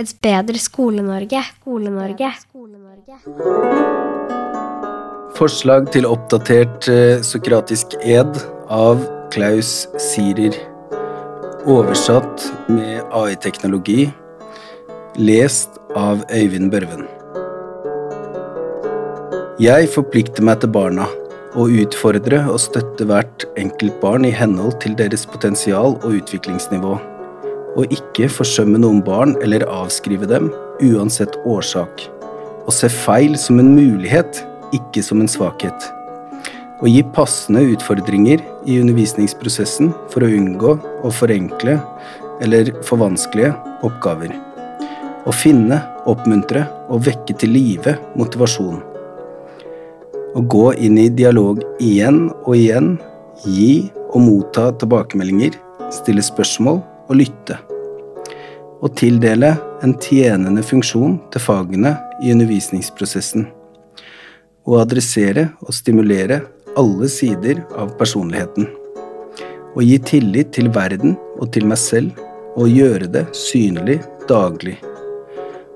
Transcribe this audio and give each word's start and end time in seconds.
Et 0.00 0.08
bedre 0.24 0.56
Skole-Norge. 0.56 1.42
Skole-Norge. 1.52 2.38
Forslag 5.36 5.90
til 5.92 6.08
oppdatert 6.08 6.88
eh, 6.88 7.20
sokratisk 7.20 7.98
ed 8.00 8.40
av 8.72 9.04
Klaus 9.34 9.74
Sirer. 10.00 10.56
Oversatt 11.68 12.48
med 12.72 13.04
AI-teknologi. 13.12 14.08
Lest 15.20 15.76
av 15.92 16.24
Øyvind 16.32 16.72
Børven. 16.72 17.04
Jeg 19.60 19.92
forplikter 19.92 20.40
meg 20.40 20.64
til 20.64 20.72
barna 20.72 21.04
å 21.52 21.68
utfordre 21.68 22.46
og 22.48 22.64
støtte 22.64 23.04
hvert 23.12 23.44
enkelt 23.60 24.00
barn 24.00 24.24
i 24.24 24.32
henhold 24.32 24.80
til 24.80 24.96
deres 24.96 25.28
potensial 25.28 26.00
og 26.00 26.22
utviklingsnivå 26.22 26.96
og 27.76 27.92
ikke 27.94 28.28
forsømme 28.30 28.80
noen 28.82 29.00
barn 29.04 29.34
eller 29.42 29.64
avskrive 29.70 30.28
dem, 30.28 30.50
uansett 30.82 31.38
årsak. 31.48 32.06
Å 32.68 32.74
se 32.74 32.90
feil 32.92 33.36
som 33.40 33.60
en 33.62 33.72
mulighet, 33.74 34.44
ikke 34.76 35.02
som 35.04 35.22
en 35.22 35.30
svakhet. 35.30 35.88
Å 36.82 36.90
gi 36.90 37.02
passende 37.14 37.62
utfordringer 37.72 38.42
i 38.66 38.78
undervisningsprosessen 38.82 39.92
for 40.10 40.24
å 40.24 40.30
unngå 40.30 40.76
å 41.06 41.12
forenkle 41.14 41.76
eller 42.42 42.72
forvanskelige 42.86 43.52
oppgaver. 43.86 44.34
Å 45.22 45.34
finne, 45.34 45.78
oppmuntre 46.10 46.64
og 46.90 47.04
vekke 47.06 47.36
til 47.38 47.54
live 47.54 47.94
motivasjon. 48.18 48.80
Å 50.32 50.40
gå 50.40 50.66
inn 50.82 50.98
i 50.98 51.10
dialog 51.12 51.62
igjen 51.78 52.24
og 52.42 52.56
igjen, 52.56 52.96
gi 53.46 53.92
og 54.08 54.24
motta 54.26 54.70
tilbakemeldinger, 54.80 55.54
stille 55.94 56.24
spørsmål 56.24 56.82
og 57.06 57.20
lytte. 57.20 57.60
Og 58.82 58.96
tildele 58.98 59.52
en 59.86 59.92
tjenende 60.02 60.62
funksjon 60.66 61.20
til 61.30 61.42
fagene 61.44 61.94
i 62.22 62.32
undervisningsprosessen. 62.34 63.46
Og 64.66 64.80
adressere 64.82 65.48
og 65.62 65.74
stimulere 65.74 66.40
alle 66.78 67.08
sider 67.10 67.62
av 67.78 67.94
personligheten. 67.98 68.66
Å 69.72 69.84
gi 69.86 69.98
tillit 70.04 70.50
til 70.56 70.70
verden 70.74 71.14
og 71.38 71.52
til 71.54 71.68
meg 71.68 71.78
selv, 71.80 72.18
og 72.52 72.68
gjøre 72.68 73.06
det 73.08 73.22
synlig 73.36 74.02
daglig. 74.28 74.76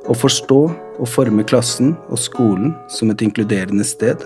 Å 0.06 0.14
forstå 0.14 0.58
og 1.00 1.08
forme 1.08 1.44
klassen 1.48 1.94
og 2.10 2.20
skolen 2.20 2.74
som 2.92 3.10
et 3.12 3.22
inkluderende 3.24 3.86
sted. 3.86 4.20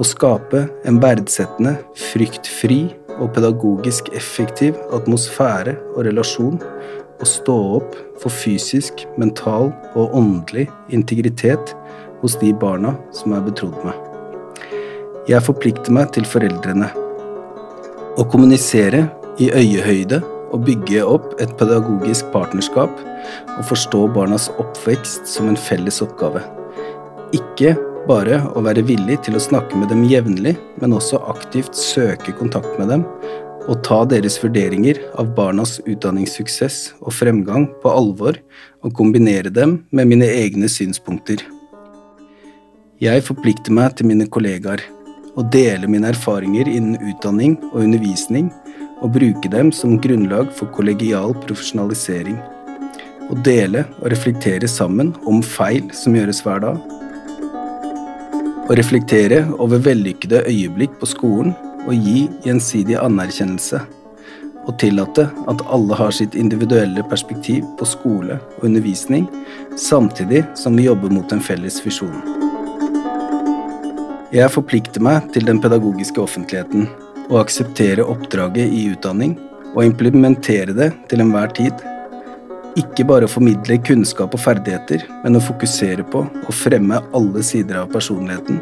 Å 0.00 0.06
skape 0.06 0.66
en 0.88 1.00
verdsettende, 1.00 1.78
fryktfri 2.10 2.82
og 3.20 3.32
pedagogisk 3.36 4.12
effektiv 4.16 4.76
atmosfære 4.96 5.76
og 5.94 6.04
relasjon, 6.08 6.60
og 7.20 7.28
stå 7.28 7.56
opp 7.78 7.96
for 8.20 8.32
fysisk, 8.32 9.04
mental 9.20 9.70
og 9.94 10.16
åndelig 10.16 10.66
integritet 10.92 11.74
hos 12.20 12.36
de 12.40 12.52
barna 12.56 12.94
som 13.16 13.34
er 13.36 13.44
betrodd 13.44 13.76
meg. 13.84 13.96
Jeg 15.28 15.44
forplikter 15.44 15.92
meg 15.94 16.10
til 16.16 16.26
foreldrene. 16.26 16.88
Å 18.18 18.26
kommunisere 18.32 19.04
i 19.40 19.50
øyehøyde 19.54 20.20
og 20.50 20.64
bygge 20.66 21.04
opp 21.06 21.36
et 21.42 21.52
pedagogisk 21.60 22.32
partnerskap 22.34 22.96
og 23.58 23.62
forstå 23.68 24.06
barnas 24.16 24.48
oppvekst 24.58 25.28
som 25.30 25.48
en 25.50 25.60
felles 25.60 26.00
oppgave. 26.04 26.42
Ikke 27.36 27.76
bare 28.08 28.40
å 28.56 28.64
være 28.64 28.82
villig 28.88 29.20
til 29.26 29.36
å 29.36 29.42
snakke 29.42 29.78
med 29.78 29.92
dem 29.92 30.02
jevnlig, 30.08 30.56
men 30.80 30.96
også 30.96 31.20
aktivt 31.30 31.76
søke 31.78 32.34
kontakt 32.40 32.72
med 32.80 32.90
dem 32.90 33.04
og 33.68 33.80
ta 33.86 34.02
deres 34.08 34.38
vurderinger 34.42 35.00
av 35.20 35.32
barnas 35.36 35.78
utdanningssuksess 35.84 36.78
og 37.00 37.14
fremgang 37.14 37.66
på 37.82 37.92
alvor 37.92 38.38
og 38.84 38.94
kombinere 38.96 39.52
dem 39.52 39.80
med 39.92 40.08
mine 40.10 40.28
egne 40.28 40.70
synspunkter. 40.70 41.42
Jeg 43.00 43.24
forplikter 43.24 43.72
meg 43.72 43.96
til 43.96 44.10
mine 44.10 44.26
kollegaer 44.28 44.82
og 45.36 45.50
dele 45.54 45.88
mine 45.88 46.10
erfaringer 46.12 46.68
innen 46.68 46.98
utdanning 47.12 47.56
og 47.70 47.82
undervisning 47.84 48.50
og 49.00 49.14
bruke 49.14 49.48
dem 49.52 49.70
som 49.72 49.98
grunnlag 50.02 50.50
for 50.56 50.68
kollegial 50.76 51.32
profesjonalisering. 51.46 52.36
Å 53.30 53.38
dele 53.46 53.86
og 54.00 54.10
reflektere 54.12 54.68
sammen 54.68 55.14
om 55.28 55.40
feil 55.44 55.86
som 55.96 56.16
gjøres 56.18 56.42
hver 56.44 56.64
dag, 56.64 56.80
å 58.70 58.74
reflektere 58.78 59.40
over 59.58 59.80
vellykkede 59.82 60.44
øyeblikk 60.46 60.92
på 61.00 61.08
skolen 61.10 61.54
og 61.86 61.94
gi 61.94 62.26
gjensidig 62.44 62.98
anerkjennelse. 63.00 63.80
Og 64.68 64.76
tillate 64.78 65.26
at 65.50 65.62
alle 65.72 65.96
har 65.96 66.12
sitt 66.14 66.36
individuelle 66.38 67.02
perspektiv 67.10 67.64
på 67.78 67.88
skole 67.88 68.36
og 68.58 68.66
undervisning, 68.68 69.26
samtidig 69.76 70.44
som 70.58 70.76
vi 70.76 70.86
jobber 70.86 71.12
mot 71.14 71.32
en 71.32 71.42
felles 71.42 71.80
visjon. 71.86 72.20
Jeg 74.30 74.52
forplikter 74.54 75.02
meg 75.02 75.32
til 75.34 75.48
den 75.48 75.58
pedagogiske 75.62 76.22
offentligheten 76.22 76.86
og 77.30 77.40
akseptere 77.42 78.04
oppdraget 78.06 78.70
i 78.70 78.84
utdanning 78.92 79.38
og 79.72 79.84
implementere 79.86 80.76
det 80.76 80.92
til 81.10 81.24
enhver 81.24 81.50
tid 81.56 81.86
ikke 82.78 83.04
bare 83.08 83.26
å 83.26 83.30
formidle 83.30 83.80
kunnskap 83.82 84.34
og 84.36 84.42
ferdigheter, 84.44 85.02
men 85.24 85.38
å 85.38 85.42
fokusere 85.42 86.04
på 86.12 86.22
å 86.22 86.54
fremme 86.54 87.00
alle 87.16 87.42
sider 87.46 87.80
av 87.82 87.90
personligheten. 87.90 88.60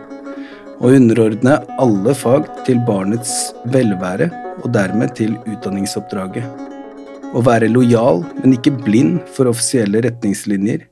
Og 0.78 0.94
underordne 0.94 1.56
alle 1.82 2.12
fag 2.14 2.46
til 2.66 2.78
barnets 2.86 3.32
velvære, 3.74 4.28
og 4.62 4.70
dermed 4.74 5.14
til 5.18 5.34
utdanningsoppdraget. 5.46 6.46
Å 7.34 7.42
være 7.44 7.68
lojal, 7.70 8.22
men 8.38 8.54
ikke 8.54 8.76
blind 8.86 9.18
for 9.34 9.50
offisielle 9.50 10.02
retningslinjer. 10.06 10.84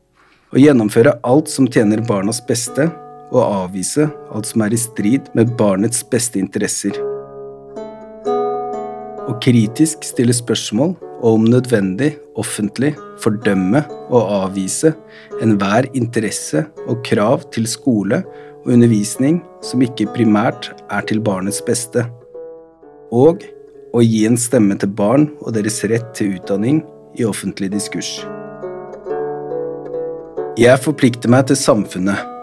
Å 0.55 0.59
gjennomføre 0.59 1.17
alt 1.27 1.51
som 1.51 1.69
tjener 1.71 2.03
barnas 2.07 2.43
beste, 2.49 2.89
og 3.31 3.43
avvise 3.43 4.09
alt 4.35 4.47
som 4.47 4.63
er 4.67 4.75
i 4.75 4.79
strid 4.79 5.31
med 5.39 5.55
barnets 5.59 6.03
beste 6.11 6.39
interesser. 6.43 6.99
Å 9.27 9.35
kritisk 9.43 10.07
stille 10.07 10.35
spørsmål 10.35 10.95
og 11.17 11.31
om 11.33 11.47
nødvendig 11.51 12.13
offentlig 12.39 12.93
fordømme 13.23 13.83
og 14.07 14.31
avvise 14.45 14.93
enhver 15.43 15.89
interesse 15.99 16.63
og 16.87 17.03
krav 17.07 17.49
til 17.55 17.67
skole 17.71 18.23
og 18.67 18.73
undervisning 18.75 19.39
som 19.63 19.83
ikke 19.85 20.09
primært 20.17 20.73
er 20.91 21.05
til 21.07 21.21
barnets 21.23 21.61
beste, 21.63 22.03
og 23.15 23.45
å 23.95 24.03
gi 24.03 24.25
en 24.27 24.37
stemme 24.37 24.75
til 24.83 24.91
barn 24.91 25.29
og 25.39 25.55
deres 25.55 25.79
rett 25.87 26.09
til 26.19 26.35
utdanning 26.35 26.83
i 27.15 27.25
offentlig 27.25 27.71
diskurs. 27.73 28.19
Jeg 30.59 30.83
forplikter 30.83 31.31
meg 31.31 31.47
til 31.47 31.59
samfunnet 31.61 32.35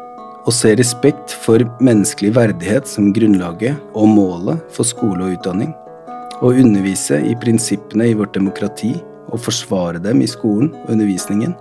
og 0.47 0.55
ser 0.55 0.77
respekt 0.79 1.33
for 1.43 1.59
menneskelig 1.83 2.31
verdighet 2.37 2.87
som 2.87 3.11
grunnlaget 3.15 3.75
og 3.91 4.07
målet 4.15 4.63
for 4.71 4.87
skole 4.87 5.27
og 5.27 5.35
utdanning 5.37 5.73
å 6.43 6.51
undervise 6.51 7.19
i 7.23 7.35
prinsippene 7.39 8.09
i 8.11 8.15
vårt 8.17 8.35
demokrati 8.35 8.93
og 9.33 9.41
forsvare 9.43 9.99
dem 10.03 10.23
i 10.23 10.29
skolen 10.29 10.71
og 10.83 10.95
undervisningen. 10.95 11.53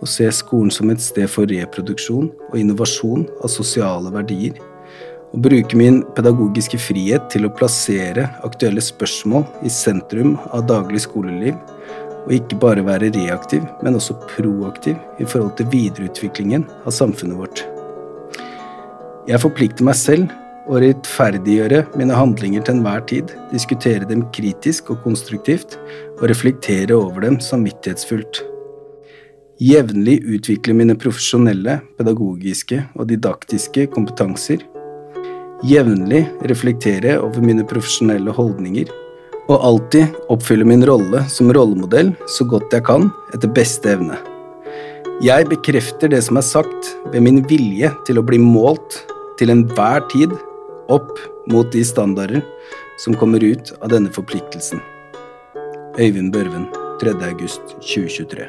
Å 0.00 0.08
se 0.08 0.26
skolen 0.32 0.72
som 0.72 0.90
et 0.92 1.02
sted 1.04 1.28
for 1.28 1.48
reproduksjon 1.50 2.30
og 2.50 2.58
innovasjon 2.58 3.26
av 3.40 3.52
sosiale 3.52 4.12
verdier. 4.14 4.56
Og 5.30 5.44
bruke 5.44 5.78
min 5.78 6.00
pedagogiske 6.16 6.80
frihet 6.82 7.28
til 7.30 7.46
å 7.46 7.52
plassere 7.54 8.26
aktuelle 8.46 8.82
spørsmål 8.82 9.44
i 9.66 9.70
sentrum 9.70 10.34
av 10.50 10.66
daglig 10.70 11.04
skoleliv. 11.06 11.58
Og 12.26 12.34
ikke 12.36 12.58
bare 12.60 12.84
være 12.84 13.12
reaktiv, 13.14 13.64
men 13.84 13.96
også 13.96 14.18
proaktiv 14.32 14.98
i 15.22 15.28
forhold 15.28 15.54
til 15.60 15.70
videreutviklingen 15.72 16.66
av 16.84 16.92
samfunnet 16.96 17.38
vårt. 17.38 17.64
Jeg 19.28 19.40
forplikter 19.42 19.86
meg 19.86 19.96
selv 20.00 20.32
å 20.70 20.78
rettferdiggjøre 20.82 21.84
mine 21.98 22.16
handlinger 22.16 22.64
til 22.66 22.78
enhver 22.78 23.02
tid, 23.10 23.32
diskutere 23.52 24.08
dem 24.08 24.26
kritisk 24.34 24.92
og 24.94 25.02
konstruktivt, 25.06 25.78
og 26.18 26.28
reflektere 26.30 26.96
over 26.96 27.24
dem 27.24 27.40
samvittighetsfullt. 27.42 28.42
Jevnlig 29.60 30.22
utvikle 30.24 30.72
mine 30.72 30.94
profesjonelle, 30.96 31.74
pedagogiske 32.00 32.78
og 32.96 33.10
didaktiske 33.10 33.82
kompetanser. 33.92 34.62
Jevnlig 35.68 36.22
reflektere 36.48 37.18
over 37.20 37.44
mine 37.44 37.66
profesjonelle 37.68 38.32
holdninger. 38.32 38.88
Og 39.52 39.66
alltid 39.68 40.16
oppfylle 40.32 40.64
min 40.64 40.86
rolle 40.88 41.26
som 41.28 41.52
rollemodell 41.52 42.14
så 42.38 42.46
godt 42.48 42.72
jeg 42.72 42.86
kan, 42.88 43.10
etter 43.34 43.52
beste 43.52 43.92
evne. 43.92 44.16
Jeg 45.20 45.50
bekrefter 45.50 46.08
det 46.08 46.22
som 46.24 46.40
er 46.40 46.46
sagt, 46.46 46.94
ved 47.12 47.20
min 47.26 47.42
vilje 47.50 47.90
til 48.08 48.16
å 48.16 48.24
bli 48.24 48.40
målt 48.40 49.02
til 49.36 49.52
enhver 49.52 50.06
tid 50.08 50.32
opp 50.88 51.20
mot 51.52 51.68
de 51.74 51.84
standarder 51.84 52.40
som 53.04 53.12
kommer 53.12 53.44
ut 53.44 53.74
av 53.82 53.92
denne 53.92 54.08
forpliktelsen. 54.16 54.80
Øyvind 56.00 56.32
Børven, 56.32 56.64
3. 57.04 57.18
august 57.28 57.76
2023. 57.82 58.48